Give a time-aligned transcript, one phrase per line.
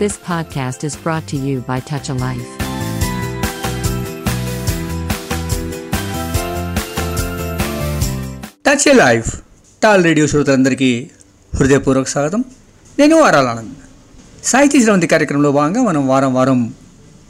[0.00, 2.48] This podcast is brought to you by Touch a Life.
[8.66, 9.40] Touch a life
[9.82, 11.10] TAL radio శ్రోతలందరికీ
[11.54, 12.44] హృదయపూర్వక స్వాగతం.
[12.98, 13.74] నేను వారాలానంద్
[14.44, 16.74] సాహితీ శ్రవంతి కార్యక్రమంలో భాగంగా మనం వారం వారం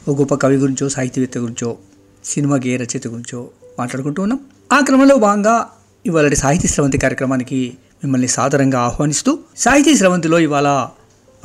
[0.07, 1.77] ఒక గొప్ప కవి గురించో సాహితీవేత్త గురించో
[2.25, 3.47] సినిమా గేయ రచయిత గురించో
[3.79, 4.39] మాట్లాడుకుంటూ ఉన్నాం.
[4.73, 5.69] ఆ క్రమంలో భాగంగా
[6.05, 10.67] ఇవాళ సాహితీ శ్రవంతి కార్యక్రమానికి మిమ్మల్ని సాదరంగా ఆహ్వానిస్తూ సాహితీ శ్రవంతిలో ఇవాళ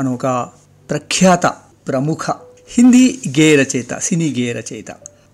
[0.01, 0.49] మనం ఒక
[0.91, 1.47] ప్రఖ్యాత
[1.89, 2.31] ప్రముఖ
[2.69, 4.87] హిందీ గేయ రచయిత సినీ గేయ రచయిత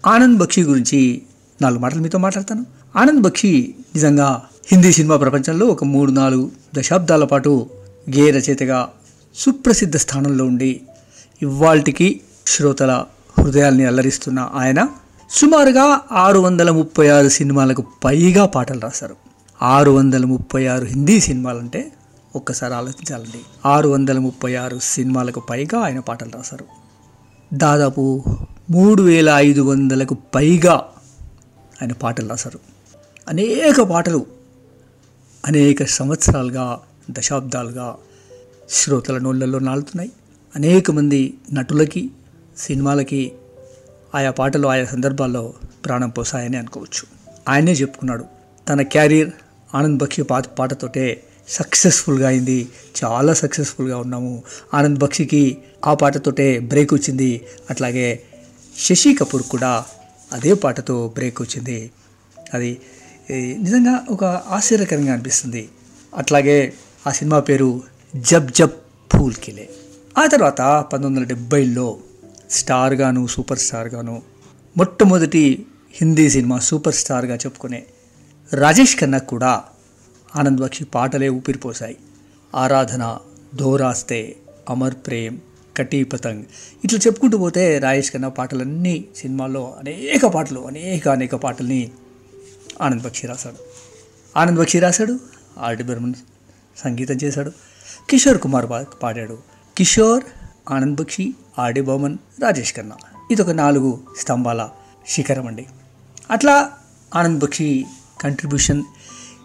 [0.06, 1.22] ఆనంద్ బక్షి గురించి
[1.62, 2.66] నాలుగు మాటలు మీతో మాట్లాడతాను.
[2.96, 7.70] ఆనంద్ బక్షి నిజంగా హిందీ సినిమా ప్రపంచంలో ఒక మూడు నాలుగు దశాబ్దాల పాటు
[8.16, 8.88] గేయ రచయితగా
[9.34, 10.80] సుప్రసిద్ధ స్థానంలో ఉండి
[11.42, 13.04] ఇవాల్టికి శ్రోతల
[13.38, 14.88] హృదయాల్ని అల్లరిస్తున్న ఆయన
[15.30, 19.16] సుమారుగా ఆరు వందల ముప్పై ఆరు సినిమాలకు పైగా పాటలు రాశారు.
[19.62, 21.92] ఆరు వందల ముప్పై ఆరు హిందీ సినిమాలంటే
[22.36, 23.40] ఒక్కసారి ఆలోచించాలండి.
[23.66, 26.66] ఆరు వందల ముప్పై ఆరు సినిమాలకు పైగా ఆయన పాటలు రాశారు.
[27.54, 28.24] దాదాపు
[28.70, 30.74] మూడు వేల ఐదు వందలకు పైగా
[31.82, 32.58] ఆయన పాటలు రాశారు.
[33.28, 34.26] అనేక పాటలు
[35.46, 37.96] అనేక సంవత్సరాలుగా దశాబ్దాలుగా
[38.70, 40.12] శ్రోతల నోళ్ళల్లో నాలుతున్నాయి.
[40.56, 42.10] అనేక మంది నటులకి
[42.58, 43.32] సినిమాలకి
[44.14, 47.32] ఆయా పాటలు ఆయా సందర్భాల్లో ప్రాణం పోసాయని అనుకోవచ్చు.
[47.48, 48.24] ఆయనే చెప్పుకున్నాడు
[48.68, 49.30] తన క్యారియర్
[49.74, 52.68] ఆనంద్ బక్షి పాత పాటతోటే సక్సెస్ఫుల్గా అయింది.
[53.04, 54.42] చాలా సక్సెస్ఫుల్గా ఉన్నాము.
[54.74, 57.46] ఆనంద్ బక్షికి ఆ పాటతోటే బ్రేక్ వచ్చింది.
[57.70, 58.22] అట్లాగే
[58.78, 59.84] శశి కపూర్ కూడా
[60.32, 61.90] అదే పాటతో బ్రేక్ వచ్చింది.
[62.54, 62.80] అది
[63.32, 65.68] నిజంగా ఒక ఆశ్చర్యకరంగా అనిపిస్తుంది.
[66.16, 66.72] అట్లాగే
[67.06, 67.82] ఆ సినిమా పేరు
[68.16, 68.70] జబ్ జబ్
[69.12, 69.68] ఫూల్ కిలే.
[70.18, 71.98] ఆ తర్వాత పంతొమ్మిది వందల డెబ్బైలో
[72.50, 74.22] స్టార్గాను సూపర్ స్టార్గాను
[74.76, 77.82] మొట్టమొదటి హిందీ సినిమా సూపర్ స్టార్గా చెప్పుకునే
[78.52, 79.62] రాజేష్ ఖన్నా కూడా
[80.36, 81.96] ఆనంద్ బక్షి పాటలే ఊపిరిపోశాయి.
[82.54, 83.18] ఆరాధన
[83.54, 84.36] దోరాస్తే
[84.70, 85.38] అమర్ ప్రేమ్
[85.76, 86.44] కటీ పతంగ్
[86.84, 91.90] ఇట్లా చెప్పుకుంటూ పోతే రాజేష్ ఖన్నా పాటలన్నీ సినిమాల్లో అనేక పాటలు అనేక అనేక పాటల్ని
[92.82, 93.56] ఆనంద్ బక్షి రాశాడు.
[94.38, 95.20] ఆనంద్ బక్షి రాశాడు
[95.58, 96.14] ఆర్డి బర్మన్
[96.76, 97.52] సంగీతం చేశాడు
[98.10, 98.66] కిషోర్ కుమార్
[99.02, 99.38] పాడాడు.
[99.78, 100.24] Kishore
[100.70, 102.96] Anand Bakshi R D Burman Rajesh Khanna.
[103.30, 104.70] ఇది ఒక నాలుగు స్తంభాల
[105.08, 105.66] శిఖరం అండి.
[106.30, 106.72] అట్లా
[107.14, 107.86] ఆనంద్ బక్షి
[108.20, 108.82] కంట్రిబ్యూషన్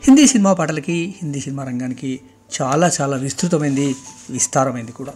[0.07, 2.21] హిందీ సినిమా పాటలకి హిందీ సినిమా రంగానికి
[2.55, 3.95] చాలా చాలా విస్తృతమైంది
[4.29, 5.13] విస్తారమైంది కూడా.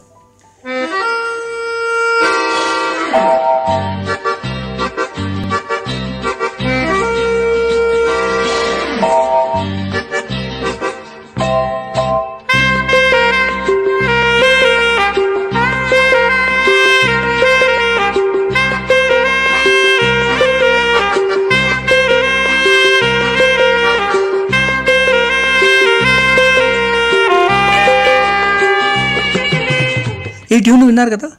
[30.70, 31.30] ట్యూన్ విన్నారు కదా?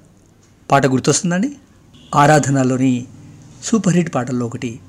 [0.71, 1.57] పాట గుర్తొస్తుందండి?
[2.15, 3.07] ఆరాధనలోని
[3.65, 4.81] సూపర్ హిట్ పాటల్లో ఒకటి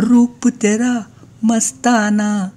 [0.00, 1.04] రూపు తెరా
[1.44, 2.50] మస్తానా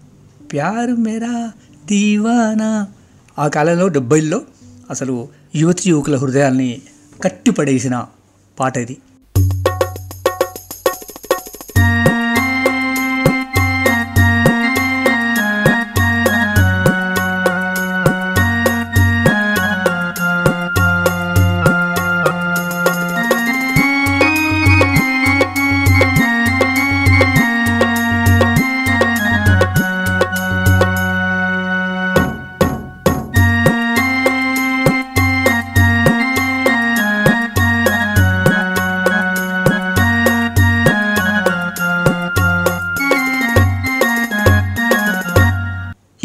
[0.52, 1.52] ప్యార్ మెరా
[1.86, 2.88] దీవానా.
[3.40, 4.42] ఆ కాలంలో డెబ్బైల్లో
[4.90, 6.82] అసలు యువతి యువకుల హృదయాల్ని
[7.24, 8.06] కట్టిపడేసిన
[8.60, 8.98] పాట ఇది.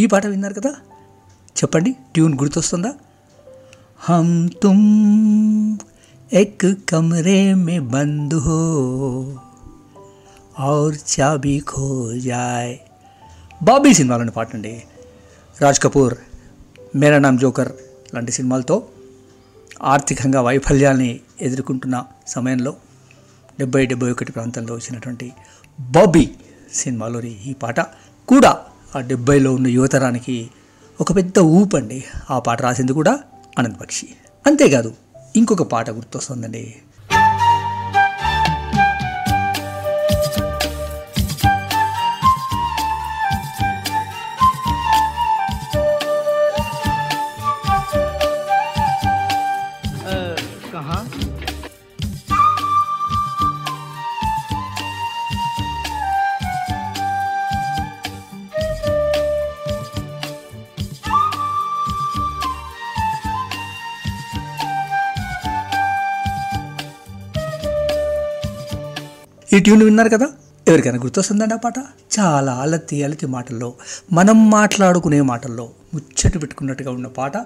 [0.07, 0.73] ఈ పాట విన్నారు కదా?
[1.57, 2.95] చెప్పండి ట్యూన్ గుర్తొస్తుందా?
[3.99, 4.85] హమ్ తుమ్
[6.33, 8.59] ఎక్ కమరే మే బంద్ హో
[10.63, 11.87] ఔర్ చాబీ ఖో
[12.17, 12.79] జాయ్.
[13.63, 14.85] బాబీ సినిమాలోని పాట అండి
[15.61, 16.15] రాజ్ కపూర్
[16.97, 17.73] మేరా నామ్ జోకర్
[18.15, 18.89] లాంటి సినిమాలతో
[19.83, 22.77] ఆర్థికంగా వైఫల్యాన్ని ఎదుర్కొంటున్న సమయంలో
[23.59, 25.33] డెబ్బై డెబ్బై ఒకటి ప్రాంతంలో వచ్చినటువంటి
[25.81, 26.31] బాబీ
[26.75, 27.81] సినిమాలోని ఈ పాట
[28.29, 28.53] కూడా
[28.97, 30.51] ఆ డెబ్బైలో ఉన్న యువతరానికి
[31.01, 32.05] ఒక పెద్ద ఊపండి.
[32.31, 33.21] ఆ పాట రాసింది కూడా
[33.59, 34.09] ఆనంద్ బక్షి.
[34.47, 34.95] అంతేకాదు
[35.37, 36.75] ఇంకొక పాట గుర్తొస్తుందండి.
[69.57, 70.29] ఈ ట్యూన్ విన్నారు కదా?
[70.69, 71.79] ఎవరికైనా గుర్తొస్తుందండి ఆ పాట?
[72.19, 73.75] చాలా అలతి అలతి మాటల్లో
[74.13, 77.37] మనం మాట్లాడుకునే మాటల్లో ముచ్చట పెట్టుకున్నట్టుగా ఉన్న పాట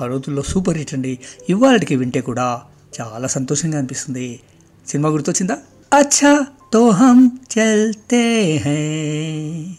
[0.00, 1.18] ఆ రోజుల్లో సూపర్ హిట్ అండి.
[1.48, 2.62] ఇవాళకి వింటే కూడా
[3.00, 4.40] చాలా సంతోషంగా అనిపిస్తుంది.
[4.88, 5.58] సినిమా గుర్తొచ్చిందా?
[5.94, 9.76] అచ్చా తో హమ్ చల్తే హై.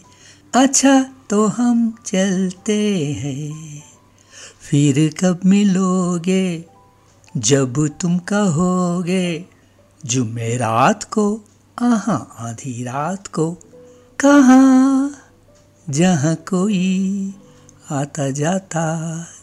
[0.62, 3.52] అచ్చా తో హమ్ చల్తే హై.
[4.62, 6.64] ఫిర్ కబ్ మిలోగే
[7.36, 9.44] జబ్ తుమ్ కహోగే
[10.06, 11.40] జుమ్మే రాత్ కో
[11.77, 13.45] आहा आधी रात को
[14.19, 14.63] कहाँ
[15.87, 16.83] जहाँ कोई
[17.91, 18.85] आता जाता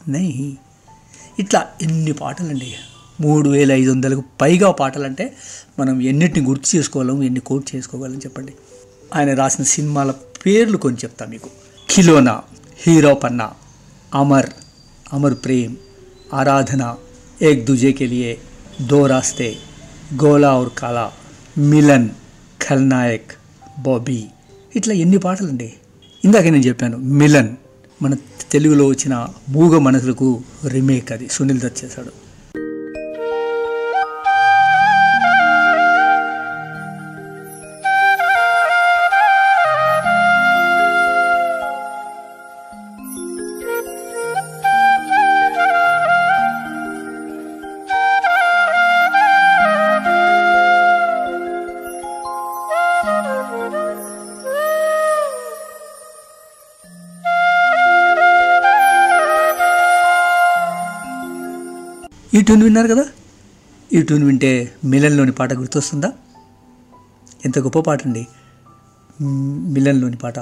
[0.09, 0.49] नहीं
[1.39, 2.69] ఇట్లా ఎన్ని పాటలండి
[3.19, 5.25] మూడు వేల ఐదు వందలకు పైగా పాటలంటే
[5.79, 8.53] మనం ఎన్నిటిని గుర్తు చేసుకోగలం ఎన్ని కోట్ చేసుకోగలం చెప్పండి
[9.15, 10.11] ఆయన రాసిన సినిమాల
[10.45, 11.51] పేర్లు కొన్ని చెప్తా మీకు
[11.89, 12.35] ఖిలోనా
[12.79, 13.49] హీరో పన్నా
[14.13, 14.51] అమర్
[15.07, 15.75] अमर प्रेम
[16.33, 16.97] आराधना
[17.41, 18.31] एक दूजे के लिए
[18.83, 19.51] दो रास्ते
[20.17, 21.05] గోలా और కాలా
[21.67, 22.09] మిలన్
[22.70, 23.32] ఖల్నాయక్
[23.80, 24.26] బాబీ
[24.76, 25.74] ఇట్లా ఎన్ని పాటలండి.
[26.26, 27.56] ఇందాక నేను చెప్పాను మిలన్
[28.02, 28.16] మన
[28.52, 32.21] తెలుగులో వచ్చిన మూగ మనసులకు రీమేక్ అది సునీల్ దత్ చేశాడు.
[62.42, 63.06] ఈ ట్యూన్ విన్నారు కదా?
[63.94, 66.14] ఈ ట్యూన్ వింటే మిలన్లోని పాట గుర్తొస్తుందా?
[67.46, 68.28] ఎంత గొప్ప పాట అండి
[69.72, 70.40] మిలన్లోని పాట.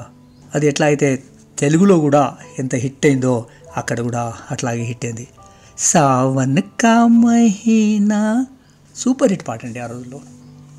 [0.55, 1.23] అది ఎట్లా అయితే
[1.59, 3.45] తెలుగులో కూడా ఎంత హిట్ అయిందో
[3.77, 5.27] అక్కడ కూడా అట్లాగే హిట్ అయింది.
[5.77, 8.45] సావన్ కా మహీనా.
[8.95, 10.21] సూపర్ హిట్ పాట అండి ఆ రోజుల్లో.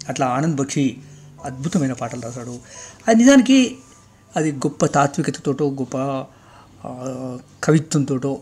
[0.08, 0.96] అట్లా ఆనంద్ బక్షి
[1.44, 2.58] అద్భుతమైన పాటలు రాశాడు.
[3.08, 3.76] అది నిజానికి
[4.36, 6.24] అది గొప్ప తాత్వికతతోటో గొప్ప
[7.64, 8.38] కవిత్వంతోటో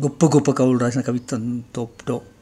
[0.00, 1.88] గొప్ప గొప్ప కవులు రాసిన కవిత్వంతో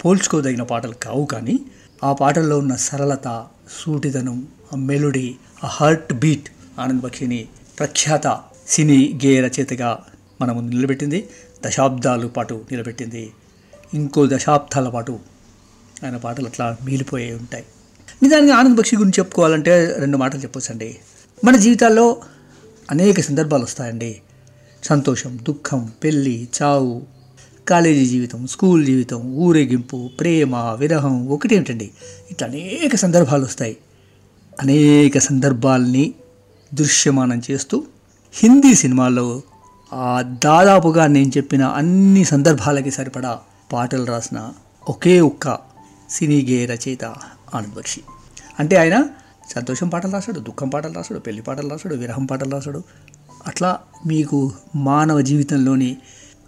[0.05, 1.59] పోల్చుకోదగిన పాటలు కావు కానీ
[2.05, 3.47] ఆ పాటల్లో ఉన్న సరళత
[3.85, 6.51] సూటిదనం ఆ మెలోడీ ఆ హార్ట్ బీట్
[6.81, 7.49] ఆనంద్ బక్షిని
[7.79, 10.05] ప్రఖ్యాత సినీ గేయ రచయితగా
[10.41, 11.29] మన ముందు నిలబెట్టింది.
[11.67, 13.33] దశాబ్దాలు పాటు నిలబెట్టింది.
[13.95, 15.19] ఇంకో దశాబ్దాల పాటు
[16.05, 17.65] ఆయన పాటలు అట్లా మిగిలిపోయి ఉంటాయి.
[18.23, 20.97] నిజానికి ఆనంద్ బక్షి గురించి చెప్పుకోవాలంటే రెండు మాటలు చెప్పొచ్చండి.
[21.45, 22.23] మన జీవితాల్లో
[22.91, 24.21] అనేక సందర్భాలు వస్తాయండి.
[24.85, 27.16] సంతోషం దుఃఖం పెళ్ళి చావు
[27.69, 31.91] కాలేజీ జీవితం స్కూల్ జీవితం ఊరేగింపు ప్రేమ విరహం ఒకటేమిటండి
[32.31, 33.77] ఇట్లా అనేక సందర్భాలు వస్తాయి.
[34.61, 36.15] అనేక సందర్భాల్ని
[36.75, 37.85] దృశ్యమానం చేస్తూ
[38.35, 39.43] హిందీ సినిమాల్లో
[39.93, 43.39] ఆ దాదాపుగా నేను చెప్పిన అన్ని సందర్భాలకి సరిపడా
[43.73, 44.51] పాటలు రాసిన
[44.89, 45.59] ఒకే ఒక్క
[46.11, 47.05] సినీ గేయ రచయిత
[47.55, 48.01] ఆనంద్ బక్షి.
[48.59, 49.05] అంటే ఆయన
[49.55, 52.83] సంతోషం పాటలు రాశాడు దుఃఖం పాటలు రాశాడు పెళ్ళి పాటలు రాశాడు విరహం పాటలు రాశాడు.
[53.47, 55.97] అట్లా మీకు మానవ జీవితంలోని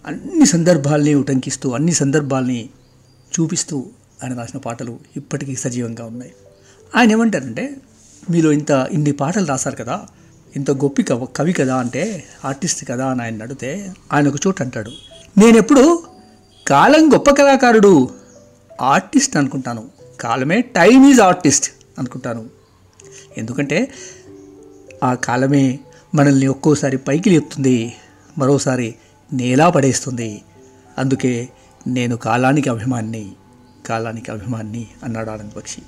[0.07, 2.69] అన్ని సందర్భాల్ని ఉటంకిస్తూ అన్ని సందర్భాల్ని
[3.41, 3.87] చూపిస్తూ
[4.25, 6.33] ఆయన రాసిన పాటలు ఇప్పటికీ సజీవంగా ఉన్నాయి.
[6.97, 7.77] ఆయన ఏమంటారంటే
[8.31, 10.07] మీలో ఇంత ఇన్ని పాటలు రాశారు కదా
[10.57, 14.91] ఇంత గొప్ప కవ కవి కదా అంటే ఆర్టిస్ట్ కదా అని ఆయన అడిగితే ఆయన ఒక చోట అంటాడు
[15.39, 16.03] నేనెప్పుడు
[16.67, 18.11] కాలం గొప్ప కళాకారుడు
[18.81, 19.89] ఆర్టిస్ట్ అనుకుంటాను.
[20.21, 22.47] కాలమే టైమ్ ఈజ్ ఆర్టిస్ట్ అనుకుంటాను.
[23.39, 23.93] ఎందుకంటే
[25.05, 25.79] ఆ కాలమే
[26.15, 27.95] మనల్ని ఒక్కోసారి పైకి లేపుతుంది
[28.39, 28.95] మరోసారి
[29.33, 30.43] నేలా పడేస్తుంది.
[30.99, 31.49] అందుకే
[31.87, 33.33] నేను కాలానికి అభిమాన్ని
[33.87, 35.83] కాలానికి అభిమాన్ని అన్నాడు ఆనంద్ బక్షి.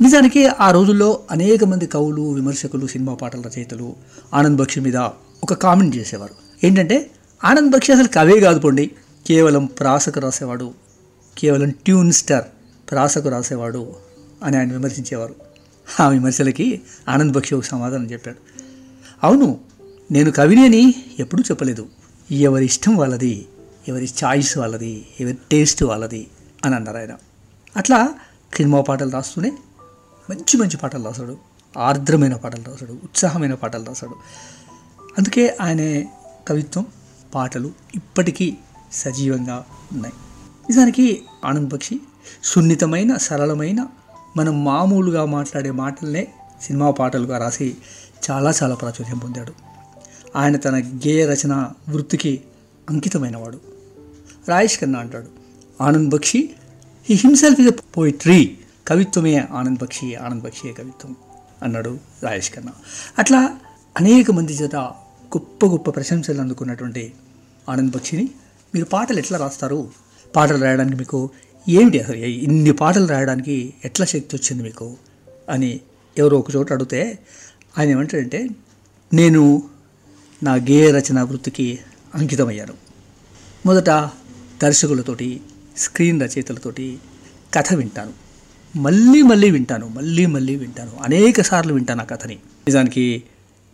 [0.00, 3.96] నిజానికి ఆ రోజుల్లో అనేక మంది కవులు విమర్శకులు సినిమా పాటల రచయితలు
[4.34, 4.96] ఆనంద్ బక్షి మీద
[5.42, 6.66] ఒక కామెంట్ చేసేవారు.
[6.66, 7.10] ఏంటంటే
[7.44, 8.90] ఆనంద్ బక్షి అసలు కవే కాదు పోండి.
[9.26, 10.74] కేవలం ప్రాసకు రాసేవాడు
[11.38, 12.44] కేవలం ట్యూన్ స్టార్
[12.90, 13.94] ప్రాసకు రాసేవాడు
[14.44, 15.34] అని ఆయన విమర్శించేవారు.
[16.00, 18.36] ఆ విమర్శలకి ఆనంద్ బక్షి ఒక సమాధానం చెప్పాడు.
[19.24, 19.58] అవును
[20.10, 21.86] నేను కవిని అని ఎప్పుడూ చెప్పలేదు.
[22.32, 23.48] ఎవరి ఇష్టం వాళ్ళది
[23.88, 26.28] ఎవరి చాయిస్ వాళ్ళది ఎవరి టేస్ట్ వాళ్ళది
[26.64, 27.10] అని అన్నారు ఆయన.
[27.76, 28.14] అట్లా
[28.56, 29.52] సినిమా పాటలు రాస్తూనే
[30.30, 31.36] మంచి మంచి పాటలు రాశాడు.
[31.78, 34.14] ఆర్ద్రమైన పాటలు రాశాడు ఉత్సాహమైన పాటలు రాశాడు.
[35.18, 36.04] అందుకే ఆయన
[36.48, 36.86] కవిత్వం
[37.34, 38.56] పాటలు ఇప్పటికీ
[38.92, 40.14] సజీవంగా ఉన్నాయి.
[40.68, 42.00] నిజానికి ఆనంద్ బక్షి
[42.44, 43.86] సున్నితమైన సరళమైన
[44.36, 46.28] మనం మామూలుగా మాట్లాడే మాటలనే
[46.62, 47.76] సినిమా పాటలుగా రాసి
[48.30, 49.65] చాలా చాలా ప్రాచుర్యం పొందాడు.
[50.36, 52.40] ఆయన తన గేయ రచన వృత్తికి
[52.90, 53.60] అంకితమైనవాడు.
[54.48, 55.26] రాయేష్ ఖన్నా అంటాడు
[55.80, 56.50] Anand Bakshi
[57.08, 61.16] he himself is poetry కవిత్వమే Anand Bakshi Anand బక్షియే కవిత్వం
[61.62, 62.72] అన్నాడు రాయేష్ ఖన్నా.
[63.18, 63.58] అట్లా
[63.96, 64.76] అనేక మంది చేత
[65.26, 67.12] గొప్ప గొప్ప ప్రశంసలు అందుకున్నటువంటి
[67.68, 68.28] ఆనంద్ బక్షిని
[68.74, 69.90] మీరు పాటలు ఎట్లా రాస్తారు?
[70.36, 71.30] పాటలు రాయడానికి మీకు
[71.68, 72.16] ఏమిటి అసలు?
[72.16, 74.96] ఇన్ని పాటలు రాయడానికి ఎట్లా శక్తి వచ్చింది మీకు?
[75.48, 75.80] అని
[76.18, 77.18] ఎవరో ఒక చోట అడిగితే
[77.78, 78.48] ఆయన ఏమంటాడంటే
[79.12, 79.62] నేను
[80.42, 81.78] నా గేయ రచన వృత్తికి
[82.14, 82.72] అంకితమయ్యాను.
[83.66, 83.90] మొదట
[84.62, 85.40] దర్శకులతోటి
[85.76, 86.98] స్క్రీన్ రచయితలతోటి
[87.54, 88.12] కథ వింటాను.
[88.78, 90.90] మళ్ళీ మళ్ళీ వింటాను మళ్ళీ మళ్ళీ వింటాను.
[91.02, 92.34] అనేక సార్లు వింటాను ఆ కథని.
[92.34, 93.22] నిజానికి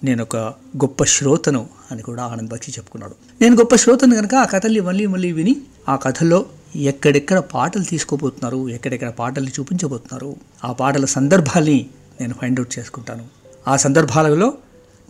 [0.05, 0.37] నేను ఒక
[0.77, 3.15] గొప్ప శ్రోతను అని కూడా ఆనంద్ బక్షి చెప్పుకున్నాడు.
[3.41, 5.57] నేను గొప్ప శ్రోతను కనుక ఆ కథల్ని మళ్ళీ మళ్ళీ విని
[5.89, 11.87] ఆ కథల్లో ఎక్కడెక్కడ పాటలు తీసుకోబోతున్నారు ఎక్కడెక్కడ పాటల్ని చూపించబోతున్నారు ఆ పాటల సందర్భాల్ని
[12.21, 13.25] నేను ఫైండ్ అవుట్ చేసుకుంటాను.
[13.69, 14.55] ఆ సందర్భాలలో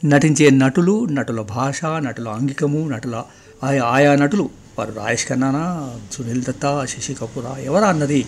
[0.05, 3.25] నటించే నటులు నటుల భాష నటుల ఆంగికము నటుల
[3.65, 4.51] ఆయా ఆయా నటులు.
[4.79, 8.27] వారు రాయేష్ ఖన్నానా సునీల్ దత్తా శశి కపూరా ఎవరా అన్నది?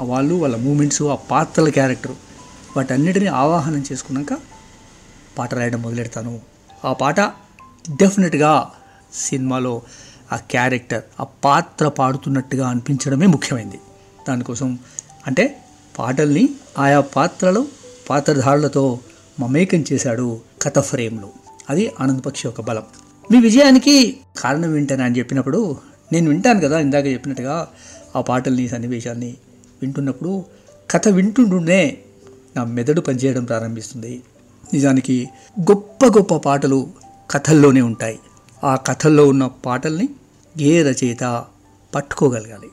[0.00, 2.12] వాళ్ళు వాళ్ళ మూమెంట్స్ ఆ పాత్రల క్యారెక్టర్.
[2.76, 4.38] వాటన్నిటిని ఆవాహనం చేసుకున్నాక
[5.38, 6.40] పాట రాయడం మొదలెడతాను.
[6.84, 7.20] ఆ పాట
[7.90, 8.70] డెఫినెట్గా
[9.14, 9.82] సినిమాలో
[10.32, 13.80] ఆ క్యారెక్టర్ ఆ పాత్ర పాడుతున్నట్టుగా అనిపించడమే ముఖ్యమైంది.
[14.28, 14.78] దానికోసం
[15.26, 15.62] అంటే
[15.98, 16.48] పాటల్ని
[16.78, 17.66] ఆయా పాత్రలు
[18.10, 18.98] పాత్రధారులతో
[19.40, 21.28] మమేకం చేశాడు కథ ఫ్రేమ్లో
[21.70, 22.82] అది ఆనందపక్షి యొక్క బలం.
[23.32, 25.76] మీ విజయానికి కారణం ఏంటని అని చెప్పినప్పుడు
[26.12, 27.68] నేను వింటాను కదా ఇందాక చెప్పినట్టుగా
[28.16, 29.36] ఆ పాటల్ని సన్నివేశాన్ని
[29.82, 30.44] వింటున్నప్పుడు
[30.90, 31.98] కథ వింటుండునే
[32.56, 34.22] నా మెదడు పనిచేయడం ప్రారంభిస్తుంది.
[34.72, 35.28] నిజానికి
[35.60, 36.88] గొప్ప గొప్ప పాటలు
[37.30, 38.18] కథల్లోనే ఉంటాయి.
[38.64, 40.08] ఆ కథల్లో ఉన్న పాటల్ని
[40.60, 41.44] ఏ రచయిత
[41.94, 42.68] పట్టుకోగలగాలి?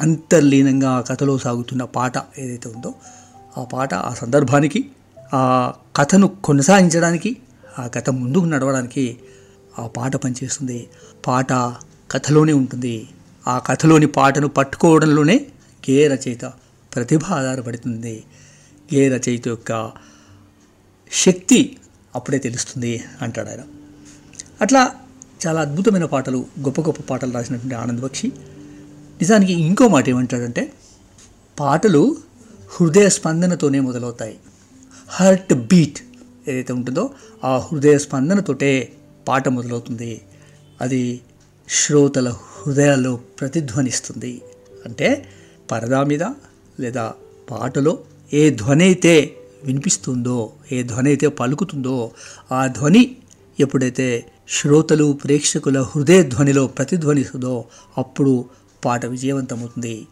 [0.00, 2.94] అంతర్లీనంగా ఆ కథలో సాగుతున్న పాట ఏదైతే ఉందో
[3.58, 4.90] ఆ పాట ఆ సందర్భానికి
[5.34, 7.36] ఆ కథను కొనసాగించడానికి
[7.78, 9.18] ఆ కథ ముందుకు నడవడానికి
[9.78, 10.88] ఆ పాట పనిచేస్తుంది.
[11.26, 11.52] పాట
[12.10, 13.08] కథలోనే ఉంటుంది.
[13.48, 15.46] ఆ కథలోని పాటను పట్టుకోవడంలోనే
[15.90, 16.44] గే రచయిత
[16.94, 18.24] ప్రతిభ ఆధారపడుతుంది.
[18.94, 19.92] గే రచయిత యొక్క
[21.12, 21.76] శక్తి
[22.14, 23.60] అప్పుడే తెలుస్తుంది అంటాడు ఆయన.
[24.60, 24.92] అట్లా
[25.46, 28.28] చాలా అద్భుతమైన పాటలు గొప్ప గొప్ప పాటలు రాసినటువంటి ఆనంద్ బక్షి.
[29.20, 30.72] నిజానికి ఇంకో మాట ఏమంటాడంటే
[31.60, 32.16] పాటలు
[32.68, 34.38] హృదయ స్పందనతోనే మొదలవుతాయి.
[35.12, 36.00] హార్ట్ బీట్
[36.48, 37.10] ఏదైతే ఉంటుందో
[37.44, 38.92] ఆ హృదయ స్పందనతోటే
[39.28, 40.20] పాట మొదలవుతుంది.
[40.80, 41.20] అది
[41.68, 44.42] శ్రోతల హృదయాల్లో ప్రతిధ్వనిస్తుంది.
[44.84, 45.28] అంటే
[45.70, 46.22] పరదా మీద
[46.80, 47.12] లేదా
[47.50, 47.98] పాటలో
[48.32, 52.10] ఏ ధ్వని అయితే వినిపిస్తుందో ఏ ధ్వని అయితే పలుకుతుందో
[52.52, 53.16] ఆ ధ్వని
[53.60, 57.64] ఎప్పుడైతే శ్రోతలు ప్రేక్షకుల హృదయ ధ్వనిలో ప్రతిధ్వనిస్తుందో
[57.98, 58.44] అప్పుడు
[58.84, 60.06] పాట విజయవంతమవుతుంది.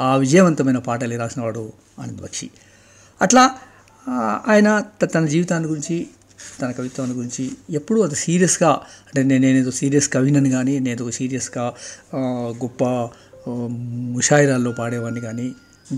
[0.00, 2.50] ఆ విజయవంతమైన పాటలు రాసినవాడు ఆనంద్ బక్షి.
[3.22, 3.58] అట్లా
[4.46, 6.06] ఆయన తన జీవితాన్ని గురించి
[6.62, 11.74] తన కవిత్వాన్ని గురించి ఎప్పుడూ అది సీరియస్గా అంటే నేను నేనేదో సీరియస్ కవినని కానీ నేను సీరియస్గా
[12.64, 12.84] గొప్ప
[14.12, 15.52] ముషాయిరాల్లో పాడేవాడిని కానీ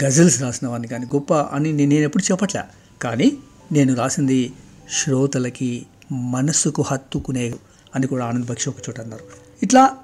[0.04, 2.62] గజల్స్ రాసిన వాడిని కానీ గొప్ప అని నేను నేను ఎప్పుడు చెప్పట్లే.
[3.02, 3.38] కానీ
[3.72, 4.52] నేను రాసింది
[4.92, 7.54] శ్రోతలకి మనస్సుకు హత్తుకునే
[7.94, 9.24] అని కూడా ఆనంద్ బక్షి ఒక చోట అన్నారు.
[9.62, 9.96] ఇట్లా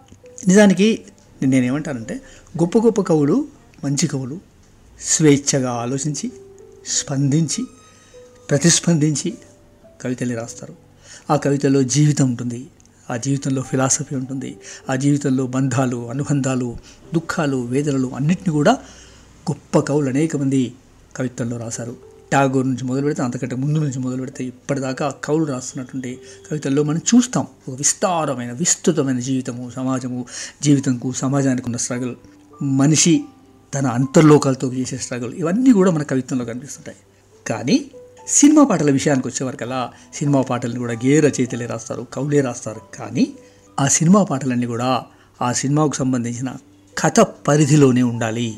[0.49, 1.05] నిజానికి
[1.43, 2.14] నేనేమంటానంటే
[2.61, 3.49] గొప్ప గొప్ప కవులు
[3.85, 4.40] మంచి కవులు
[5.00, 6.33] స్వేచ్ఛగా ఆలోచించి
[6.87, 7.64] స్పందించి
[8.50, 9.35] ప్రతిస్పందించి
[10.02, 10.75] కవితల్ని రాస్తారు.
[11.31, 12.67] ఆ కవితలో జీవితం ఉంటుంది.
[13.11, 14.57] ఆ జీవితంలో ఫిలాసఫీ ఉంటుంది.
[14.90, 16.76] ఆ జీవితంలో బంధాలు అనుబంధాలు
[17.14, 18.73] దుఃఖాలు వేదనలు అన్నిటిని కూడా
[19.50, 20.73] గొప్ప కవులు అనేక మంది
[21.17, 21.97] కవిత్వంలో రాశారు.
[22.33, 26.19] టాగోర్ నుంచి మొదలు పెడితే అంతకంటే ముందు నుంచి మొదలు పెడితే ఇప్పటిదాకా కవులు రాస్తున్నటువంటి
[26.50, 27.47] కవితల్లో మనం చూస్తాం.
[27.69, 30.26] ఒక విస్తారమైన విస్తృతమైన జీవితము సమాజము
[30.62, 32.17] జీవితంకు సమాజానికి ఉన్న స్ట్రగుల్
[32.62, 33.25] మనిషి
[33.75, 36.97] తన అంతర్లోకాలతో చేసే స్ట్రగుల్ ఇవన్నీ కూడా మన కవిత్వంలో కనిపిస్తుంటాయి.
[37.47, 37.90] కానీ
[38.28, 42.80] సినిమా పాటల విషయానికి వచ్చేవరకల్లా సినిమా పాటలను కూడా గే రచయితలే రాస్తారు కవులే రాస్తారు.
[42.97, 43.32] కానీ
[43.80, 45.02] ఆ సినిమా పాటలన్నీ కూడా
[45.42, 46.56] ఆ సినిమాకు సంబంధించిన
[46.99, 48.56] కథ పరిధిలోనే ఉండాలి.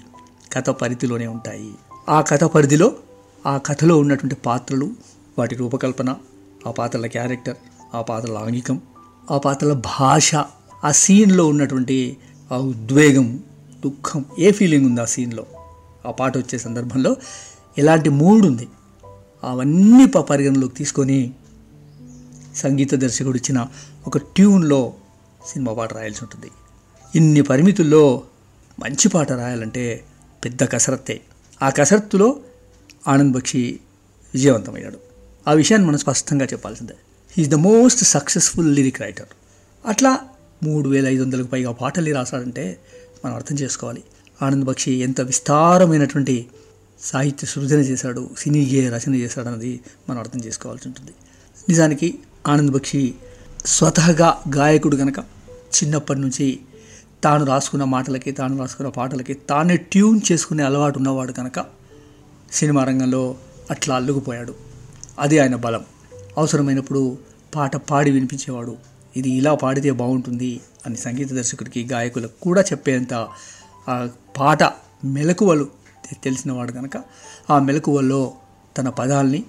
[0.53, 1.73] కథ పరిధిలోనే ఉంటాయి.
[2.09, 2.93] ఆ కథ పరిధిలో
[3.47, 4.91] ఆ కథలో ఉన్నటువంటి పాత్రలు
[5.39, 6.17] వాటి రూపకల్పన
[6.67, 7.57] ఆ పాత్రల క్యారెక్టర్
[7.95, 8.81] ఆ పాత్రల ఆంగికం
[9.31, 10.35] ఆ పాత్రల భాష
[10.85, 12.17] ఆ సీన్లో ఉన్నటువంటి
[12.53, 13.41] ఆ ఉద్వేగం
[13.85, 15.47] దుఃఖం ఏ ఫీలింగ్ ఉంది ఆ సీన్లో?
[16.07, 17.17] ఆ పాట వచ్చే సందర్భంలో
[17.79, 18.69] ఎలాంటి మూడ్ ఉంది?
[19.45, 21.33] అవన్నీ ప- పరిగణలోకి తీసుకొని
[22.57, 23.67] సంగీత దర్శకుడు ఇచ్చిన
[24.07, 24.95] ఒక ట్యూన్లో
[25.47, 26.51] సినిమా పాట రాయాల్సి ఉంటుంది.
[27.15, 28.23] ఇన్ని పరిమితుల్లో
[28.81, 30.05] మంచి పాట రాయాలంటే
[30.45, 31.21] పెద్ద కసరత్తే.
[31.63, 32.41] ఆ కసరత్తులో
[33.09, 33.81] ఆనంద్ బక్షి
[34.35, 34.99] విజయవంతమయ్యాడు.
[35.49, 36.95] ఆ విషయాన్ని మనం స్పష్టంగా చెప్పాల్సిందే.
[37.39, 39.27] Is the most successful lyric writer
[39.87, 40.19] అట్లా
[40.63, 42.79] మూడు వేల ఐదు వందలకు పైగా పాటలు రాశాడంటే
[43.25, 44.05] మనం అర్థం చేసుకోవాలి.
[44.43, 46.47] ఆనంద్ బక్షి ఎంత విస్తారమైనటువంటి
[47.03, 51.11] సాహిత్య సృజన చేశాడు సినీ గేయ రచన చేశాడు అన్నది మనం అర్థం చేసుకోవాల్సి ఉంటుంది.
[51.69, 53.15] నిజానికి ఆనంద్ బక్షి
[53.67, 55.19] స్వతహగా గాయకుడు గనక
[55.51, 56.61] చిన్నప్పటి నుంచి
[57.25, 61.65] తాను రాసుకున్న మాటలకి తాను రాసుకున్న పాటలకి తానే ట్యూన్ చేసుకునే అలవాటు ఉన్నవాడు కనుక
[62.53, 63.37] సినిమా రంగంలో
[63.71, 64.55] అట్లా అల్లుకుపోయాడు.
[65.19, 65.85] అది ఆయన బలం.
[66.39, 67.19] అవసరమైనప్పుడు
[67.55, 68.77] పాట పాడి వినిపించేవాడు.
[69.17, 73.29] ఇది ఇలా పాడితే బాగుంటుంది అని సంగీత దర్శకుడికి గాయకులకు కూడా చెప్పేంత
[73.89, 74.63] ఆ పాట
[75.05, 75.80] మెలకువలు
[76.25, 77.05] తెలిసినవాడు కనుక
[77.51, 78.33] ఆ మెలకువల్లో
[78.79, 79.45] తన పదాల్ని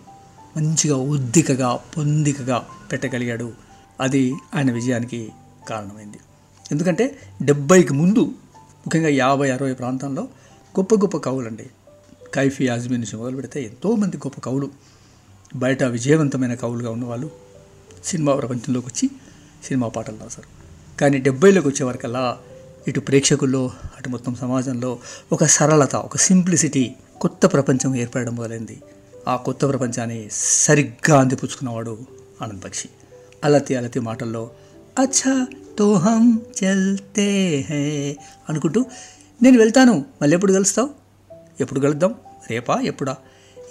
[0.58, 3.52] మంచిగా ఉద్దికగా పొందికగా పెట్టగలిగాడు.
[4.00, 5.30] అది ఆయన విజయానికి
[5.70, 6.18] కారణమైంది.
[6.72, 10.24] ఎందుకంటే డెబ్బైకి ముందు ముఖ్యంగా యాభై అరవై ప్రాంతంలో
[10.80, 11.70] గొప్ప గొప్ప కవులండి.
[12.34, 14.72] కైఫీ ఆజ్మీ నుంచి మొదలు పెడితే ఎంతోమంది గొప్ప కవులు
[15.56, 17.32] బయట విజయవంతమైన కవులుగా ఉన్నవాళ్ళు
[18.06, 19.10] సినిమా ప్రపంచంలోకి వచ్చి
[19.64, 20.48] సినిమా పాటలు రాశారు.
[20.98, 22.38] కానీ డెబ్బైలోకి వచ్చేవరకల్లా
[22.88, 25.00] ఇటు ప్రేక్షకుల్లో అటు మొత్తం సమాజంలో
[25.32, 28.82] ఒక సరళత ఒక సింప్లిసిటీ కొత్త ప్రపంచం ఏర్పడడం మొదలైంది.
[29.28, 31.98] ఆ కొత్త ప్రపంచాన్ని సరిగ్గా అందిపుచ్చుకున్నవాడు
[32.42, 32.90] ఆనంద్ పక్షి
[33.44, 34.50] అలతి అలతి మాటల్లో
[35.00, 35.48] అచ్చా
[35.80, 38.16] తో హం చల్తే హే
[38.50, 38.86] అనుకుంటూ
[39.42, 40.90] నేను వెళ్తాను మళ్ళీ ఎప్పుడు కలుస్తావు?
[41.60, 42.16] ఎప్పుడు కలుద్దాం?
[42.52, 42.80] రేపా?
[42.80, 43.16] ఎప్పుడా?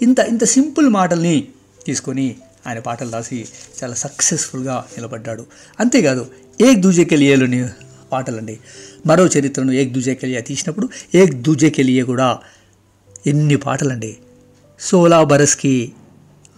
[0.01, 1.47] ఇంత ఇంత సింపుల్ మాటల్ని
[1.85, 2.35] తీసుకొని
[2.67, 3.47] ఆయన పాటలు రాసి
[3.83, 5.45] చాలా సక్సెస్ఫుల్గా నిలబడ్డాడు.
[5.79, 7.69] అంతేకాదు ఏ దూజే ఏలుని
[8.11, 8.59] పాటలండి.
[9.05, 12.39] మరో చరిత్రను ఏక్ దూజే కెలియా తీసినప్పుడు ఏక్ దూజే కెలియే కూడా
[13.27, 14.17] ఎన్ని పాటలండి.
[14.79, 15.91] సోలా బరస్కి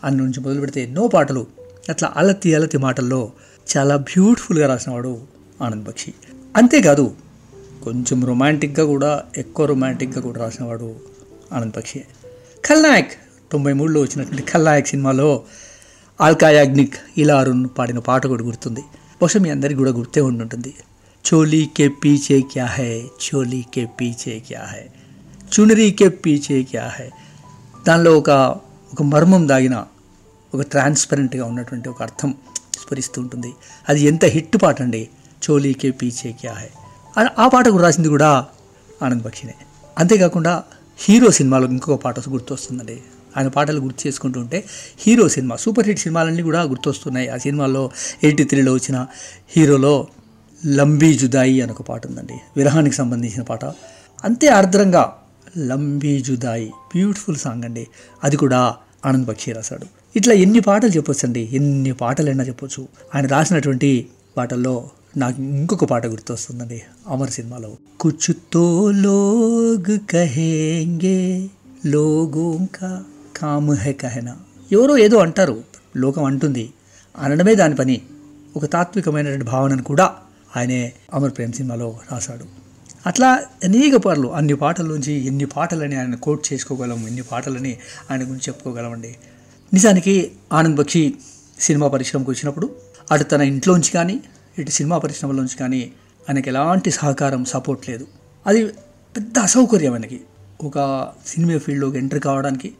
[0.03, 1.47] అన్న నుంచి మొదలు పెడితే ఎన్నో పాటలు.
[1.89, 3.31] అట్లా అలతి అలతి మాటల్లో
[3.77, 5.19] చాలా బ్యూటిఫుల్గా రాసినవాడు
[5.61, 6.13] ఆనంద్ బక్షి.
[6.57, 7.15] అంతేకాదు
[7.83, 10.95] కొంచెం రొమాంటిక్గా కూడా ఎక్కువ రొమాంటిక్గా కూడా రాసినవాడు
[11.53, 11.99] ఆనంద్ బక్షి.
[12.65, 13.11] ఖల్నాయక్
[13.51, 15.43] తొంభై మూడులో వచ్చినటువంటి ఖల్నాయక్ సినిమాలో
[16.21, 18.79] ఆల్కాయాగ్నిక్ ఇలా అరుణ్ పాడిన పాట కూడా గుర్తుంది.
[19.21, 20.73] బహుశా మీ అందరికీ కూడా గుర్తే ఉండుంటుంది.
[21.31, 23.01] चोली కే పీచే क्या है?
[23.01, 25.03] चोली కే పీచే क्या है?
[25.59, 27.09] చునరీ కే పీచే క్యా హై
[27.87, 28.29] దానిలో ఒక
[28.93, 29.85] ఒక మర్మం దాగిన
[30.55, 32.35] ఒక ట్రాన్స్పరెంట్గా ఉన్నటువంటి ఒక అర్థం
[32.79, 33.53] స్ఫరిస్తూ ఉంటుంది.
[33.89, 35.09] అది ఎంత హిట్ పాట అండి?
[35.49, 36.69] చోలీకే పీచే క్యా హై?
[37.23, 38.45] ఆ- ఆ పాట కూడా రాసింది కూడా
[39.01, 39.53] ఆనంద్ బక్షినే.
[39.97, 40.63] అంతేకాకుండా
[40.97, 43.01] హీరో సినిమాలో ఇంకొక పాట గుర్తొస్తుందండి.
[43.37, 44.63] ఆయన పాటలు గుర్తు చేసుకుంటూ ఉంటే
[44.99, 47.29] హీరో సినిమా సూపర్ హిట్ సినిమాలన్నీ కూడా గుర్తొస్తున్నాయి.
[47.29, 47.91] ఆ సినిమాలో
[48.23, 49.07] ఎయిటీ త్రీలో వచ్చిన
[49.57, 50.07] హీరోలో
[50.65, 52.33] లంబీ జుదాయి అని ఒక పాట ఉందండి.
[52.57, 53.65] విరహానికి సంబంధించిన పాట.
[54.23, 55.13] అంతే ఆర్ద్రంగా
[55.57, 56.65] లంబీ జుదాయి.
[56.65, 57.87] బ్యూటిఫుల్ సాంగ్ అండి.
[58.23, 59.85] అది కూడా ఆనంద్ బక్షి రాశాడు.
[60.15, 62.87] ఇట్లా ఎన్ని పాటలు చెప్పొచ్చు అండి ఎన్ని పాటలైనా చెప్పొచ్చు.
[63.15, 66.81] ఆయన రాసినటువంటి పాటల్లో నాకు ఇంకొక పాట గుర్తొస్తుందండి.
[67.07, 67.77] అమర్ సినిమాలో.
[67.99, 71.49] కుచుతో లోగ్ కహేంగే
[71.85, 74.37] లోగోంకా का కామ్ కహనా.
[74.71, 75.63] ఎవరో ఏదో అంటారు.
[75.97, 76.73] లోకం అంటుంది.
[77.17, 78.01] అనడమే దాని పని.
[78.55, 80.15] ఒక తాత్వికమైనటువంటి భావనను కూడా
[80.57, 82.45] ఆయనే అమర్ ప్రేమ్ సినిమాలో రాశాడు.
[83.05, 83.27] అట్లా
[83.63, 87.77] అనేక పాటలు అన్ని పాటల్లోంచి ఎన్ని పాటలని ఆయన కోట్ చేసుకోగలం ఎన్ని పాటలని
[88.11, 89.15] ఆయన గురించి చెప్పుకోగలమండి.
[89.73, 91.13] నిజానికి ఆనంద్ బక్షి
[91.59, 92.75] సినిమా పరిశ్రమకు వచ్చినప్పుడు
[93.11, 94.19] అటు తన ఇంట్లోంచి కానీ
[94.59, 95.91] ఇటు సినిమా పరిశ్రమలోంచి కానీ
[96.29, 98.07] ఆయనకి ఎలాంటి సహకారం సపోర్ట్ లేదు.
[98.47, 98.65] అది
[99.15, 100.21] పెద్ద అసౌకర్యం ఆయనకి.
[100.61, 102.73] ఒక సినిమా ఫీల్డ్లోకి ఎంటర్ కావడానికి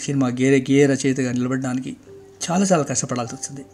[0.00, 1.96] సినిమా గేరే గే రచయితగా నిలబడడానికి
[2.50, 3.66] చాలా చాలా కష్టపడాల్సి వచ్చింది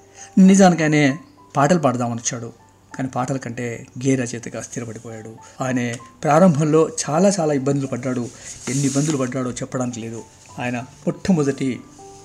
[0.46, 1.18] నిజానికి ఆయనే
[1.56, 2.61] పాటలు పాడదామని వచ్చాడు.
[2.96, 5.36] కానీ పాటల కంటే గే రచయితగా స్థిరపడిపోయాడు.
[5.60, 8.28] ఆయన ప్రారంభంలో చాలా చాలా ఇబ్బందులు పడ్డాడు.
[8.68, 10.22] ఎన్ని ఇబ్బందులు పడ్డాడో చెప్పడానికి లేదు.
[10.58, 11.80] ఆయన మొట్టమొదటి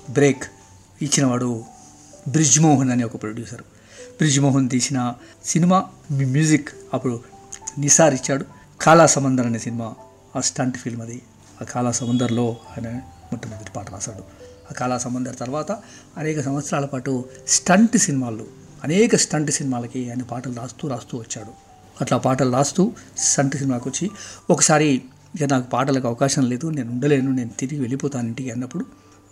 [0.09, 0.43] బ్రేక్
[1.01, 1.63] ఇచ్చినవాడు
[2.27, 3.61] బ్రిజ్మోహన్ అనే ఒక ప్రొడ్యూసర్.
[4.01, 5.13] బ్రిజ్మోహన్ తీసిన
[5.45, 7.23] సినిమా మ్యూజిక్ అప్పుడు
[7.77, 8.45] నిసార్ ఇచ్చాడు.
[8.81, 9.95] కాలా సమందర్ అనే సినిమా
[10.35, 11.21] ఆ స్టంట్ ఫిల్మ్ అది.
[11.61, 12.91] ఆ కాలా సమందర్లో ఆయన
[13.31, 14.23] మొట్టమొదటి పాట రాశాడు.
[14.71, 15.71] ఆ కాలా సమందర్ తర్వాత
[16.17, 21.51] అనేక సంవత్సరాల పాటు స్టంట్ సినిమాలు అనేక స్టంట్ సినిమాలకి ఆయన పాటలు రాస్తూ రాస్తూ వచ్చాడు.
[22.01, 24.05] అట్లా పాటలు రాస్తూ స్టంట్ సినిమాకి వచ్చి
[24.49, 24.87] ఒకసారి
[25.35, 28.83] ఇక నాకు పాటలకు అవకాశం లేదు నేను ఉండలేను నేను తిరిగి వెళ్ళిపోతాను ఇంటికి అన్నప్పుడు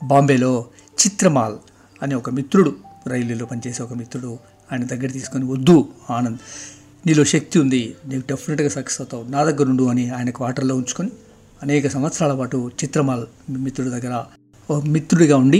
[0.01, 0.51] బాంబేలో
[0.97, 1.57] చిత్రమాల్
[2.01, 2.71] అనే ఒక మిత్రుడు
[3.07, 4.31] రైల్వేలో పనిచేసే ఒక మిత్రుడు
[4.71, 5.77] ఆయన దగ్గర తీసుకొని వద్దు
[6.09, 6.39] ఆనంద్
[7.05, 11.11] నీలో శక్తి ఉంది నీకు డెఫినెట్గా సక్సెస్ అవుతావు నా దగ్గర ఉండు అని ఆయన క్వార్టర్లో ఉంచుకొని
[11.63, 14.13] అనేక సంవత్సరాల పాటు చిత్రమాల్ మిత్రుడి దగ్గర
[14.69, 15.59] ఒక మిత్రుడిగా ఉండి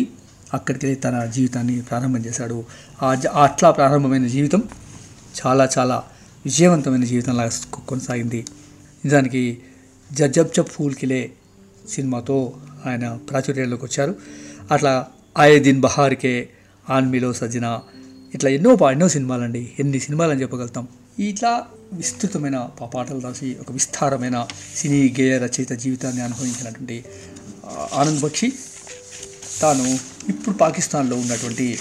[0.53, 2.65] అక్కడికి వెళ్ళి తన జీవితాన్ని ప్రారంభం చేశాడు.
[3.01, 4.63] ఆ జ- అట్లా ప్రారంభమైన జీవితం
[5.45, 6.03] చాలా చాలా
[6.45, 7.49] విజయవంతమైన జీవితంలాగా
[7.87, 8.45] కొనసాగింది.
[9.05, 9.57] నిజానికి
[10.13, 11.31] జజబ్ జబ్ ఫూల్ కిలే
[11.89, 12.53] సినిమాతో
[12.85, 14.15] ఆయన ప్రాచుర్యంలోకి వచ్చారు.
[14.71, 16.49] అట్లా ఆయే దిన్ బహార్కే
[16.89, 17.79] ఆన్మీలో సజ్జన
[18.33, 19.71] ఇట్లా ఎన్నో పా ఎన్నో సినిమాలండి.
[19.79, 20.87] ఎన్ని సినిమాలు అని చెప్పగలుగుతాం.
[21.19, 27.05] ఇట్లా విస్తృతమైన పా- పాటలు రాసి ఒక విస్తారమైన సినీ గేయ రచయిత జీవితాన్ని అనుభవించినటువంటి
[27.93, 28.53] ఆనంద్ బక్షి
[29.61, 29.97] తాను
[30.29, 31.79] ఇప్పుడు పాకిస్తాన్లో ఉన్నటువంటి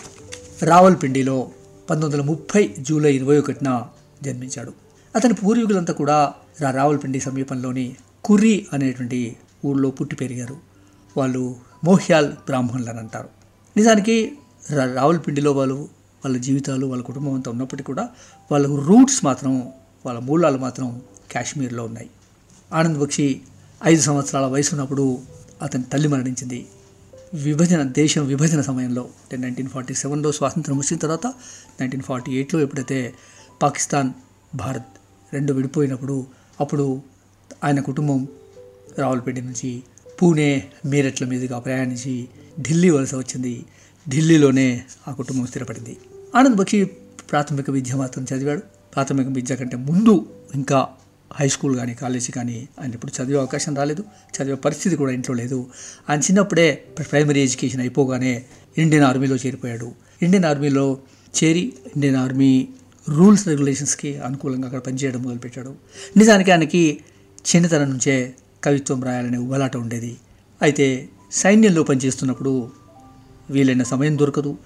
[0.63, 1.51] రావల్పిండిలో
[1.91, 3.83] పంతొమ్మిది వందల ముప్పై జూలై ఇరవై ఒకటిన
[4.23, 4.73] జన్మించాడు.
[5.17, 10.57] అతని పూర్వీకులంతా కూడా రా రావల్పిండి సమీపంలోని కుర్రి అనేటువంటి ఊళ్ళో పుట్టి పెరిగారు.
[11.17, 13.29] వాళ్ళు మోహ్యాల్ బ్రాహ్మణులు అని అంటారు
[13.77, 14.33] నిజానికి
[14.71, 15.75] రావులపిండిలో రావల్పిండిలో వాళ్ళు
[16.25, 18.09] వాళ్ళ జీవితాలు వాళ్ళ కుటుంబం అంతా ఉన్నప్పటికీ కూడా
[18.53, 19.73] వాళ్ళ రూట్స్ మాత్రం
[20.07, 22.11] వాళ్ళ మూలాలు మాత్రం కాశ్మీర్లో ఉన్నాయి.
[22.73, 23.41] ఆనంద్ బక్షి
[23.85, 25.19] ఐదు సంవత్సరాల వయసు ఉన్నప్పుడు
[25.63, 26.67] అతని తల్లి మరణించింది.
[27.35, 31.27] విభజన దేశం విభజన సమయంలో అంటే నైన్టీన్ ఫార్టీ సెవెన్లో స్వాతంత్రం వచ్చిన తర్వాత
[31.81, 33.15] నైన్టీన్ ఫార్టీ ఎయిట్లో ఎప్పుడైతే
[33.63, 34.11] పాకిస్తాన్
[34.57, 34.87] భారత్
[35.33, 36.27] రెండు విడిపోయినప్పుడు
[36.61, 37.03] అప్పుడు
[37.65, 38.29] ఆయన కుటుంబం
[38.99, 39.83] రావులపేట నుంచి
[40.23, 42.29] పూణే మీరట్ల మీదుగా ప్రయాణించి
[42.61, 43.67] ఢిల్లీ వలస వచ్చింది.
[44.09, 45.97] ఢిల్లీలోనే ఆ కుటుంబం స్థిరపడింది.
[46.35, 46.85] ఆనంద్ బక్షి
[47.31, 48.61] ప్రాథమిక విద్య మాత్రం చదివాడు.
[48.95, 50.89] ప్రాథమిక విద్య కంటే ముందు ఇంకా
[51.33, 54.05] హై స్కూల్ కానీ కాలేజీ కానీ ఆయన ఇప్పుడు చదివే అవకాశం రాలేదు
[54.37, 55.67] చదివే పరిస్థితి కూడా ఇంట్లో లేదు.
[56.11, 58.45] ఆయన చిన్నప్పుడే ప్రైమరీ ఎడ్యుకేషన్ అయిపోగానే
[58.79, 59.93] ఇండియన్ ఆర్మీలో చేరిపోయాడు.
[60.23, 60.99] ఇండియన్ ఆర్మీలో
[61.45, 62.69] చేరి ఇండియన్ ఆర్మీ
[63.09, 65.75] రూల్స్ రెగ్యులేషన్స్కి అనుకూలంగా అక్కడ పనిచేయడం మొదలుపెట్టాడు.
[66.17, 67.01] నిజానికి ఆయనకి
[67.57, 68.35] చిన్నతనం నుంచే
[68.65, 70.17] కవిత్వం రాయాలనే ఉబలాట ఉండేది.
[70.63, 72.71] అయితే సైన్యంలో పనిచేస్తున్నప్పుడు
[73.51, 74.59] వీలైన సమయం దొరకదు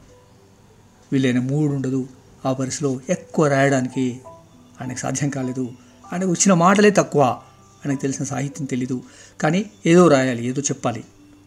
[1.12, 2.09] వీలైన మూడు ఉండదు.
[2.47, 4.21] ఆ పరిస్థితిలో ఎక్కువ రాయడానికి
[4.81, 5.73] ఆయనకు సాధ్యం కాలేదు.
[6.12, 7.23] ఆయనకు వచ్చిన మాటలే తక్కువ
[7.87, 9.03] ఆయనకు తెలిసిన సాహిత్యం తెలీదు.
[9.40, 11.05] కానీ ఏదో రాయాలి ఏదో చెప్పాలి.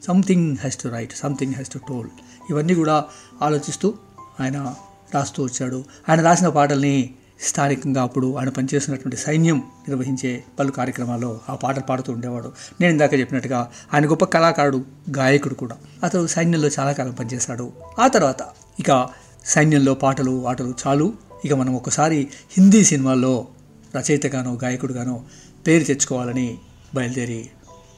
[0.08, 2.08] Something has to write something has to told
[2.50, 3.06] ఇవన్నీ కూడా
[3.41, 3.93] ఆలోచిస్తూ
[4.39, 4.76] ఆయన
[5.13, 5.84] రాస్తూ వచ్చాడు.
[6.10, 12.52] ఆయన రాసిన పాటల్ని స్థానికంగా అప్పుడు ఆయన పనిచేస్తున్నటువంటి సైన్యం నిర్వహించే పలు కార్యక్రమాల్లో ఆ పాటలు పాడుతూ ఉండేవాడు.
[12.82, 14.86] నేను ఇందాక చెప్పినట్టుగా ఆయన గొప్ప కళాకారుడు
[15.17, 15.78] గాయకుడు కూడా.
[16.04, 17.74] అతను సైన్యంలో చాలా కాలం పనిచేశాడు.
[18.00, 18.41] ఆ తర్వాత
[18.80, 19.10] ఇక
[19.45, 21.13] సైన్యంలో పాటలు ఆటలు చాలు.
[21.45, 23.47] ఇక మనం ఒకసారి హిందీ సినిమాల్లో
[23.95, 25.21] రచయితగానో గాయకుడుగానో
[25.67, 26.58] పేరు తెచ్చుకోవాలని
[26.95, 27.49] బయలుదేరి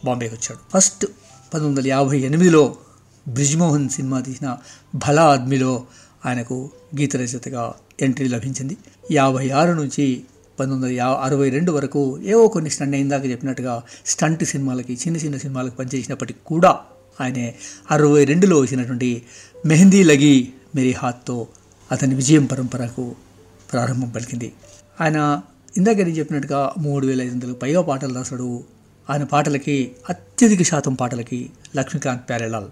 [0.06, 0.78] బాంబేకి వచ్చాడు.
[0.78, 2.76] ఫస్ట్ పంతొమ్మిది వందల యాభై ఎనిమిదిలో
[3.28, 4.58] బ్రిజ్మోహన్ సినిమా తీసిన
[4.96, 5.84] భలా ఆద్మీలో
[6.26, 8.78] ఆయనకు గీత రచయితగా ఎంట్రీ లభించింది.
[9.12, 10.24] యాభై ఆరు నుంచి
[10.60, 15.38] పంతొమ్మిది వందల యా అరవై రెండు వరకు ఏవో కొన్ని స్టంట్ ఇందాక చెప్పినట్టుగా స్టంట్ సినిమాలకి చిన్న చిన్న
[15.38, 16.80] సినిమాలకు పనిచేసినప్పటికీ కూడా
[17.22, 17.56] ఆయనే
[17.92, 19.24] అరవై రెండులో వచ్చినటువంటి
[19.66, 21.48] మెహందీ లగి మేరీ హాత్తో
[21.92, 23.16] అతని విజయం పరంపరకు
[23.72, 24.54] ప్రారంభం పలికింది.
[25.02, 25.42] ఆయన
[25.78, 28.64] ఇందాక నేను చెప్పినట్టుగా మూడు వేల ఐదు వందలకు పైగా పాటలు రాశాడు.
[29.10, 32.66] ఆయన పాటలకి అత్యధిక శాతం పాటలకి లక్ష్మీకాంత్ ప్యారెలాల్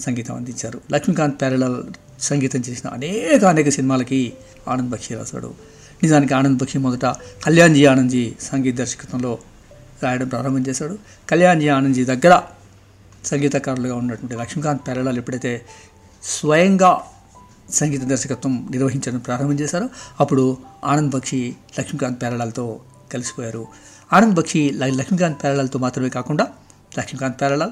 [0.00, 0.80] సంగీతం అందించారు.
[0.92, 1.82] లక్ష్మీకాంత్ ప్యారెలాల్
[2.20, 4.32] సంగీతం చేసిన అనేక అనేక సినిమాలకి
[4.68, 5.54] ఆనంద్ బక్షి రాశాడు.
[6.02, 7.04] నిజానికి ఆనంద్ బక్షి మొదట
[7.44, 9.38] కళ్యాణ్జీ ఆనంద్జీ సంగీత దర్శకత్వంలో
[10.02, 10.98] రాయడం ప్రారంభం చేశాడు.
[11.28, 12.42] కళ్యాణ్జీ ఆనంద్జీ దగ్గర
[13.24, 15.62] సంగీతకారులుగా ఉన్నటువంటి లక్ష్మీకాంత్ ప్యారెలాల్ ఎప్పుడైతే
[16.22, 17.02] స్వయంగా
[17.72, 19.90] సంగీత దర్శకత్వం నిర్వహించడం ప్రారంభం చేశారు.
[20.20, 22.80] అప్పుడు ఆనంద్ బక్షి లక్ష్మీకాంత్ పేరడాలతో
[23.12, 23.66] కలిసిపోయారు.
[24.12, 26.46] ఆనంద్ బక్షి లక్ష్మీకాంత్ పేరడాలతో మాత్రమే కాకుండా
[26.98, 27.70] Laxmikant Pyarelal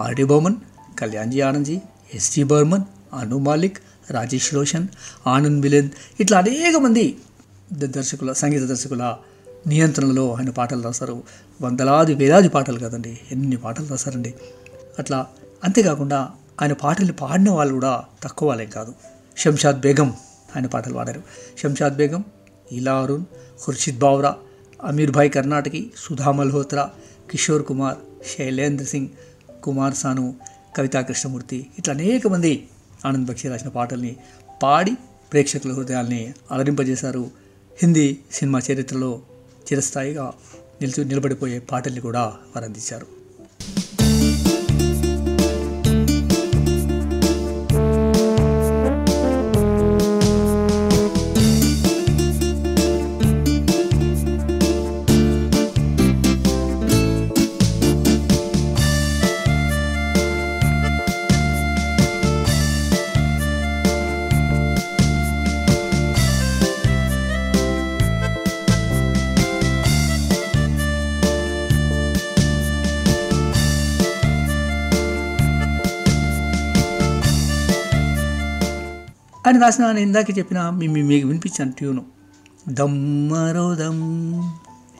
[0.00, 0.54] R D Burman
[0.98, 1.80] Kalyanji Anandji
[2.14, 2.82] S D Burman
[3.14, 3.78] Anu Malik
[4.10, 4.88] Rajesh Roshan
[5.26, 7.18] Anand Milind ఇట్లా అనేక మంది
[7.72, 9.16] దర్శకుల సంగీత దర్శకుల
[9.66, 11.22] నియంత్రణలో ఆయన పాటలు రాశారు.
[11.62, 14.34] వందలాది వేలాది పాటలు కదండి ఎన్ని పాటలు రాశారండి.
[14.98, 15.26] అట్లా
[15.64, 16.28] అంతేకాకుండా
[16.62, 18.94] ఆయన పాటలు పాడిన వాళ్ళు కూడా తక్కువ వాళ్ళేం కాదు.
[19.38, 20.08] షంషాద్ బేగం
[20.56, 21.22] ఆయన పాటలు పాడారు.
[21.62, 22.24] షంషాద్ బేగం
[22.72, 23.24] ఇలా అరుణ్
[23.66, 24.36] ఖుర్షిద్ బావ్రా
[24.84, 26.90] అమీర్ భాయ్ కర్ణాటకి సుధా మల్హోత్రా
[27.30, 27.98] కిషోర్ కుమార్
[28.36, 29.08] శైలేంద్ర సింగ్
[29.62, 30.36] కుమార్ సాను
[30.76, 32.68] కవితా కృష్ణమూర్తి ఇట్లా అనేక మంది
[33.06, 34.16] ఆనంద్ బక్షి రాసిన పాటల్ని
[34.62, 34.94] పాడి
[35.32, 37.30] ప్రేక్షకుల హృదయాల్ని అలరింపజేశారు.
[37.82, 39.20] హిందీ సినిమా చరిత్రలో
[39.72, 40.32] చిరస్థాయిగా
[40.80, 43.17] నిలిచి నిలబడిపోయే పాటల్ని కూడా వారందించారు.
[79.48, 82.04] అని ఆయన రాసిన నేను ఇందాక చెప్పిన మీకు వినిపించాను ట్యూను.
[82.68, 84.34] దమ్మరో దమ్.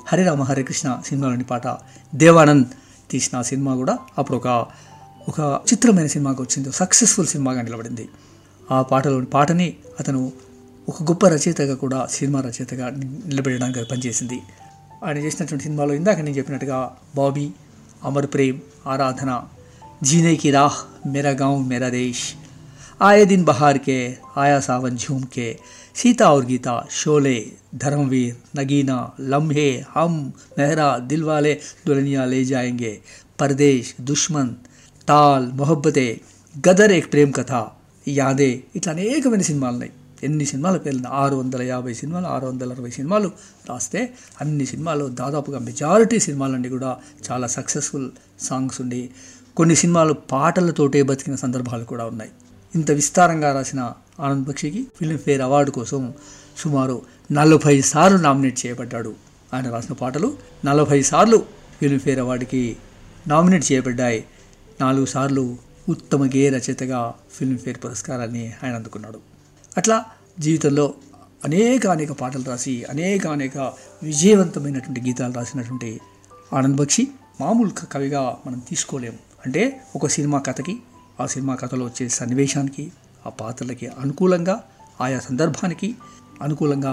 [0.09, 1.67] హరిరామ హరే కృష్ణ సినిమాలోని పాట.
[2.15, 2.67] దేవానంద్
[3.11, 4.67] తీసిన సినిమా కూడా అప్పుడు ఒక
[5.29, 6.73] ఒక చిత్రమైన సినిమాకి వచ్చింది.
[6.73, 8.09] సక్సెస్ఫుల్ సినిమాగా నిలబడింది.
[8.71, 10.33] ఆ పాటలోని పాటని అతను
[10.89, 12.91] ఒక గొప్ప రచయితగా కూడా సినిమా రచయితగా
[13.27, 14.41] నిలబెట్టడానికి పనిచేసింది.
[15.05, 17.51] ఆయన చేసినటువంటి సినిమాలో ఇందాక నేను చెప్పినట్టుగా బాబీ
[18.05, 19.43] అమర్ ప్రేమ్ ఆరాధన
[20.03, 22.35] జీనే కి రాహ్ మేరా గాँव మేరా దేశ్
[23.02, 23.98] आए दिन बहार के
[24.38, 25.48] आया सावन झूम के
[25.96, 27.38] सीता और गीता शोले
[27.78, 29.00] धर्मवीर नगीना
[29.30, 30.14] लम्हे हम
[30.60, 31.54] मेहरा दिलवाले
[31.88, 32.94] दुल्हनिया ले जाएंगे
[33.40, 34.48] परदेश दुश्मन
[35.08, 36.06] తాల్ మొహబ్బతే
[36.56, 37.54] గదర్ ఏక్ ప్రేమ్ కథ
[38.08, 38.48] యాదే
[38.78, 39.92] ఇట్లా అనేకమైన సినిమాలు ఉన్నాయి
[40.24, 43.30] ఎన్ని సినిమాల పేర్లు ఆరు వందల యాభై సినిమాలు ఆరు వందల అరవై సినిమాలు
[43.70, 44.02] రాస్తే
[44.42, 46.92] అన్ని సినిమాలు దాదాపుగా మెజారిటీ సినిమాలన్నీ కూడా
[47.28, 48.08] చాలా సక్సెస్ఫుల్
[48.48, 49.02] సాంగ్స్ ఉండి
[49.58, 52.34] కొన్ని సినిమాలు పాటలతోటే బతికిన సందర్భాలు కూడా ఉన్నాయి
[52.75, 56.15] ఇంత విస్తారంగా రాసిన ఆనంద్ బక్షికి ఫిల్మ్ఫేర్ అవార్డు కోసం
[56.59, 57.03] సుమారు
[57.33, 59.15] నలభై సార్లు నామినేట్ చేయబడ్డాడు.
[59.55, 61.37] ఆయన రాసిన పాటలు నలభై సార్లు
[61.81, 62.77] ఫిల్మ్ఫేర్ అవార్డుకి
[63.27, 64.25] నామినేట్ చేయబడ్డాయి.
[64.81, 65.57] నాలుగు సార్లు
[65.89, 69.21] ఉత్తమ గే రచయితగా ఫిల్మ్ఫేర్ పురస్కారాన్ని ఆయన అందుకున్నాడు.
[69.77, 70.05] అట్లా
[70.41, 70.95] జీవితంలో
[71.45, 73.59] అనేక అనేక పాటలు రాసి అనేక అనేక
[74.03, 76.01] విజయవంతమైనటువంటి గీతాలు రాసినటువంటి
[76.53, 77.09] ఆనంద్ బక్షి
[77.41, 80.79] మామూలు క- కవిగా మనం తీసుకోలేము అంటే ఒక సినిమా కథకి
[81.21, 82.85] ఆ సినిమా కథలో వచ్చే సన్నివేశానికి
[83.27, 84.57] ఆ పాత్రలకి అనుకూలంగా
[85.01, 85.95] ఆయా సందర్భానికి
[86.43, 86.93] అనుకూలంగా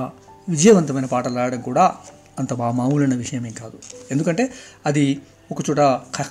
[0.49, 1.95] విజయవంతమైన పాటలు రాయడం కూడా
[2.39, 3.77] అంత మా మామూలైన విషయమేం కాదు.
[4.11, 4.43] ఎందుకంటే
[4.85, 5.79] అది ఒక చోట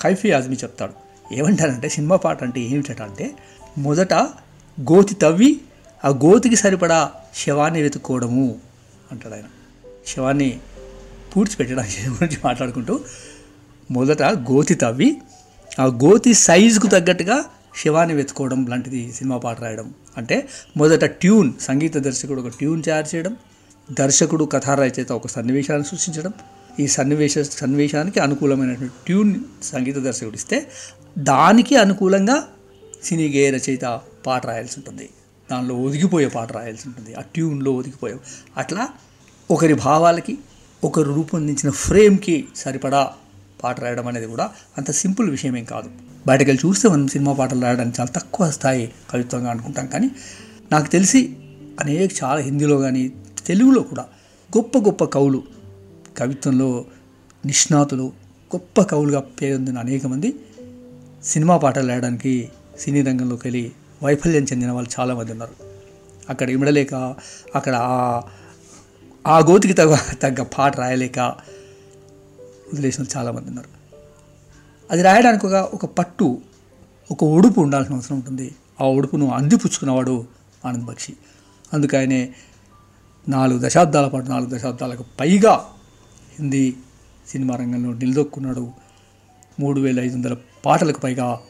[0.03, 0.95] కైఫీ ఆజ్మీ చెప్తాడు.
[1.33, 3.27] ఏమంటారంటే సినిమా పాట అంటే ఏమిటట అంటే
[3.79, 4.15] మొదట
[4.79, 5.61] గోతి తవ్వి
[6.05, 8.59] ఆ గోతికి సరిపడా శవాన్ని వెతుక్కోవడము
[9.13, 9.49] అంటాడు ఆయన.
[10.07, 10.51] శవాన్ని
[11.33, 13.01] పూడ్చిపెట్టడానికి గురించి మాట్లాడుకుంటూ
[13.91, 15.17] మొదట గోతి తవ్వి
[15.81, 17.45] ఆ గోతి సైజుకు తగ్గట్టుగా
[17.77, 19.95] శివాన్ని వెతుకోవడం లాంటిది సినిమా పాట రాయడం.
[20.17, 23.37] అంటే మొదట ట్యూన్ సంగీత దర్శకుడు ఒక ట్యూన్ తయారు చేయడం
[23.93, 26.33] దర్శకుడు కథా రచయిత ఒక సన్నివేశాన్ని సృష్టించడం.
[26.81, 30.71] ఈ సన్నివేశ సన్నివేశానికి అనుకూలమైనటువంటి ట్యూన్ సంగీత దర్శకుడు ఇస్తే
[31.19, 32.49] దానికి అనుకూలంగా
[33.03, 35.11] సినీ గేయ రచయిత పాట రాయాల్సి ఉంటుంది.
[35.53, 37.15] దానిలో ఒదిగిపోయే పాట రాయాల్సి ఉంటుంది.
[37.15, 38.17] ఆ ట్యూన్లో ఒదిగిపోయే
[38.57, 38.89] అట్లా
[39.51, 40.39] ఒకరి భావాలకి
[40.85, 43.13] ఒకరు రూపొందించిన ఫ్రేమ్కి సరిపడా
[43.63, 45.91] పాట రాయడం అనేది కూడా అంత సింపుల్ విషయం ఏం కాదు.
[46.27, 49.87] బయటకు వెళ్ళి చూస్తే మనం సినిమా పాటలు రాయడానికి చాలా తక్కువ స్థాయి కవిత్వంగా అనుకుంటాం.
[49.87, 50.11] కానీ
[50.73, 51.37] నాకు తెలిసి
[51.81, 53.13] అనేక చాలా హిందీలో కానీ
[53.47, 54.03] తెలుగులో కూడా
[54.57, 55.43] గొప్ప గొప్ప కవులు
[56.19, 56.85] కవిత్వంలో
[57.47, 58.03] నిష్ణాతులు
[58.57, 60.35] గొప్ప కవులుగా పేరొందిన అనేక మంది
[61.25, 62.49] సినిమా పాటలు రాయడానికి
[62.81, 65.55] సినీ రంగంలోకి వెళ్ళి వైఫల్యం చెందిన వాళ్ళు చాలామంది ఉన్నారు.
[66.29, 66.95] అక్కడ ఇమడలేక
[67.55, 68.21] అక్కడ ఆ-
[69.27, 71.19] ఆ గోతికి తగ్గ తగ్గ పాట రాయలేక
[72.73, 73.84] వదిలేసిన చాలామంది ఉన్నారు.
[74.91, 76.41] అది రాయడానికి ఒక ఒక పట్టు
[77.11, 78.55] ఒక ఉడుపు ఉండాల్సిన అవసరం ఉంటుంది.
[78.81, 80.27] ఆ ఉడుపును అందిపుచ్చుకున్నవాడు
[80.65, 81.17] ఆనంద్ బక్షి.
[81.73, 82.35] అందుకు ఆయనే
[83.29, 85.67] నాలుగు దశాబ్దాల పాటు నాలుగు దశాబ్దాలకు పైగా
[86.39, 86.75] హిందీ
[87.29, 88.73] సినిమా రంగంలో నిలదొక్కున్నాడు.
[89.61, 91.41] మూడు వేల ఐదు వందల పాటలకు పైగా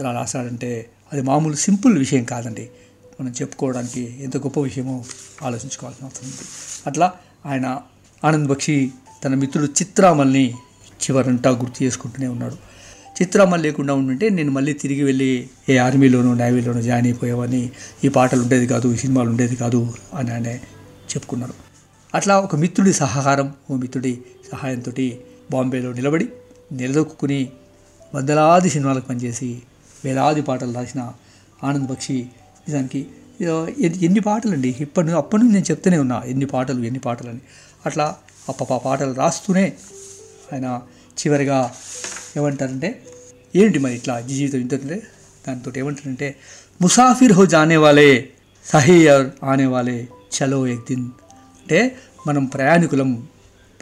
[0.00, 2.70] ఇలా రాశాడంటే అది మామూలు సింపుల్ విషయం కాదండి.
[3.20, 5.04] మనం చెప్పుకోవడానికి ఎంత గొప్ప విషయమో
[5.42, 6.42] ఆలోచించుకోవాల్సిన అవసరం ఉంది.
[6.86, 7.12] అట్లా
[7.46, 7.80] ఆయన
[8.24, 8.92] ఆనంద్ బక్షి
[9.24, 10.54] తన మిత్రుడు చిత్రామల్ని
[11.02, 12.71] చివరంటా గుర్తు చేసుకుంటూనే ఉన్నాడు.
[13.16, 15.30] చిత్రామల్ లేకుండా ఉండుంటే నేను మళ్ళీ తిరిగి వెళ్ళి
[15.68, 17.62] ఏ ఆర్మీలోనూ నేవీలోనూ జాయిన్ అయిపోయావని
[18.04, 19.80] ఈ పాటలు ఉండేది కాదు ఈ సినిమాలు ఉండేది కాదు
[20.14, 20.54] అని అనే
[21.10, 21.54] చెప్పుకున్నారు.
[22.14, 24.12] అట్లా ఒక మిత్రుడి సహకారం ఓ మిత్రుడి
[24.52, 24.92] సహాయంతో
[25.50, 26.26] బాంబేలో నిలబడి
[26.72, 27.40] నిలదొక్కుని
[28.12, 29.48] వందలాది సినిమాలకు పనిచేసి
[30.04, 31.00] వేలాది పాటలు రాసిన
[31.62, 32.16] ఆనంద్ బక్షి
[32.66, 33.00] నిజానికి
[34.02, 37.42] ఎన్ని- పాటలు అండి ఇప్పటి అప్పటి నుంచి నేను చెప్తూనే ఉన్నా ఎన్ని పాటలు ఎన్ని పాటలు అని
[37.86, 38.06] అట్లా
[38.48, 39.64] ఆ పాప పాటలు రాస్తూనే
[40.52, 40.66] ఆయన
[41.16, 41.58] చివరిగా
[42.36, 43.02] ఏమంటారంటే
[43.56, 44.74] ఏంటి మరి ఇట్లా జీవితం ఇంత
[45.48, 46.36] దాంతో ఏమంటారంటే
[46.82, 48.28] ముసాఫిర్ హో జానే వాలే
[48.66, 49.08] సహీ
[49.44, 51.04] ఆనే వాలే చలో ఎక్ దిన్.
[51.04, 53.26] అంటే మనం ప్రయాణికులం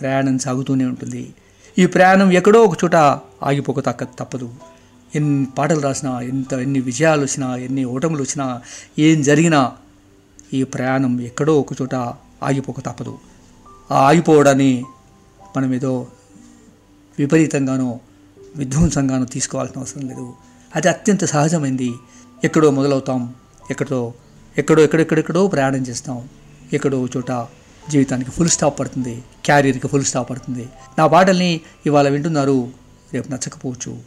[0.01, 1.35] ప్రయాణం సాగుతూనే ఉంటుంది.
[1.79, 2.97] ఈ ప్రయాణం ఎక్కడో ఒక చోట
[3.43, 4.55] ఆగిపోక తక్క తప్పదు.
[5.15, 8.63] ఎన్ని పాటలు రాసినా ఎంత ఎన్ని విజయాలు వచ్చినా ఎన్ని ఓటములు వచ్చినా
[8.99, 9.73] ఏం జరిగినా
[10.53, 11.95] ఈ ప్రయాణం ఎక్కడో ఒక చోట
[12.43, 13.19] ఆగిపోక తప్పదు.
[13.91, 14.85] ఆ ఆగిపోవడాన్ని
[15.57, 16.07] మనం ఏదో
[17.19, 18.01] విపరీతంగానో
[18.57, 20.35] విధ్వంసంగాను తీసుకోవాల్సిన అవసరం లేదు.
[20.77, 21.93] అది అత్యంత సహజమైంది.
[22.45, 23.35] ఎక్కడో మొదలవుతాం
[23.71, 24.15] ఎక్కడో
[24.59, 26.29] ఎక్కడో ఎక్కడెక్కడెక్కడో ప్రయాణం చేస్తాం.
[26.73, 27.47] ఎక్కడో ఒక చోట
[27.91, 30.69] జీవితానికి ఫుల్ స్టాప్ పడుతుంది క్యారియర్కి ఫుల్ స్టాప్ పడుతుంది.
[30.99, 32.71] నా పాటల్ని ఇవాళ వింటున్నారు
[33.13, 33.99] రేపు నచ్చకపోవచ్చు.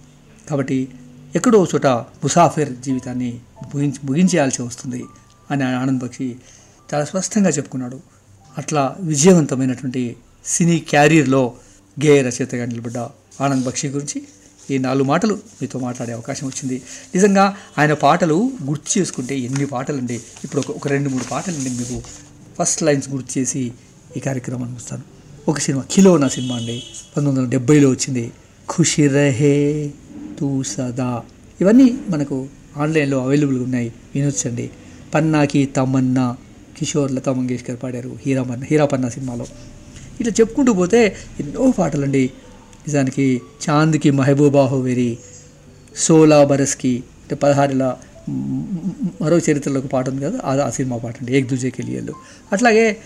[0.49, 0.87] కాబట్టి
[1.35, 3.39] ఎక్కడో చోట ముసాఫిర్ జీవితాన్ని
[3.75, 5.05] ముగించి ముగించేయాల్సి వస్తుంది
[5.51, 6.35] అని ఆనంద్ బక్షి
[6.93, 7.99] చాలా స్పష్టంగా చెప్పుకున్నాడు.
[8.57, 11.53] అట్లా విజయవంతమైనటువంటి సినీ క్యారియర్లో
[12.05, 12.97] గేయ రచయితగా నిలబడ్డ
[13.41, 14.23] ఆనంద్ బక్షి గురించి
[14.71, 16.81] ఈ నాలుగు మాటలు మీతో మాట్లాడే అవకాశం వచ్చింది.
[17.15, 21.69] నిజంగా ఆయన పాటలు గుర్తు చేసుకుంటే ఎన్ని పాటలు అండి ఇప్పుడు ఒక ఒక రెండు మూడు పాటలు అండి
[21.69, 22.01] మీకు
[22.59, 23.71] ఫస్ట్ లైన్స్ గుర్తు చేసి
[24.17, 25.03] ఈ కార్యక్రమం వస్తాను
[25.47, 26.83] ఒక సినిమా కిలో నా సినిమా అండి.
[27.17, 28.31] పంతొమ్మిది వందల డెబ్బైలో వచ్చింది.
[28.77, 29.93] ఖుషి రహే
[30.39, 31.23] తూ సదా.
[31.61, 33.93] ఇవన్నీ మనకు ఆన్లైన్లో అవైలబుల్గా ఉన్నాయి.
[34.15, 34.69] వినొచ్చండి.
[35.13, 36.37] పన్నాకి తమన్నా
[36.77, 38.17] కిషోర్ లతా మంగేష్కర్ పాడారు.
[38.25, 39.45] హీరా పన్నా సినిమాలో.
[40.19, 42.31] ఇట్లా చెప్పుకుంటూ పోతే ఎన్నో పాటలండి.
[42.87, 45.17] నిజానికి చాంద్కి మహబూబా హోవేరి
[45.95, 47.95] సోలా బరస్కి అంటే పదహారుల
[49.21, 52.13] మరో చరిత్రలో ఒక పాట ఉంది కదా అది ఆ సినిమా పాట అండి ఏక్ దూజే కెలియల్లో
[52.51, 52.97] అట్లాగే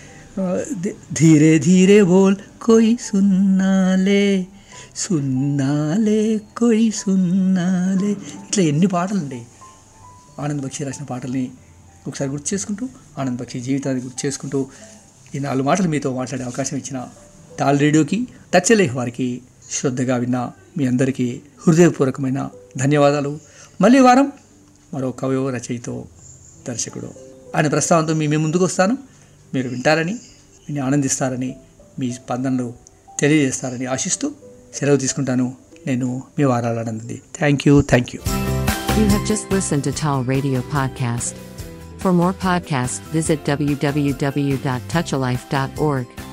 [1.12, 4.46] ధీరే ధీరే బోల్ కోయి సున్నాలే
[4.96, 8.10] సున్నాలే కొయి సున్నాలే.
[8.46, 9.42] ఇట్లా ఎన్ని పాటలండి.
[10.38, 11.50] ఆనంద్ బక్షి రాసిన పాటల్ని
[12.08, 12.88] ఒకసారి గుర్తు చేసుకుంటూ
[13.18, 14.66] ఆనంద్ బక్షి జీవితాన్ని గుర్తు చేసుకుంటూ
[15.34, 16.98] ఈ నాలుగు మాటలు మీతో మాట్లాడే అవకాశం ఇచ్చిన
[17.58, 23.38] టాల్ రేడియోకి టచ్ వారికి శ్రద్ధగా విన్న మీ అందరికీ హృదయపూర్వకమైన ధన్యవాదాలు.
[23.80, 24.32] మళ్ళీ వారం
[24.94, 26.04] మరో కవయో రచయితో
[26.68, 27.08] దర్శకుడు.
[27.56, 28.98] ఆయన ప్రస్తావంతో మీ మీ ముందుకు వస్తాను.
[29.54, 31.56] మీరు వింటారని విని ఆనందిస్తారని
[31.98, 32.72] మీ స్పందనలు
[33.20, 34.32] తెలియజేస్తారని ఆశిస్తూ
[34.74, 35.54] సెలవు తీసుకుంటాను.
[35.86, 38.22] నేను మీ వారాలు ఆనందండి thank you thank you.
[38.98, 41.34] You have just listened to Tall Radio Podcast.
[42.02, 46.27] For more podcasts, visit www.touchalife.org.